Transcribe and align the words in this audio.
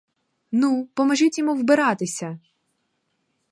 Ну, 0.51 0.87
поможіть 0.93 1.37
йому 1.37 1.55
вбиратися! 1.55 2.39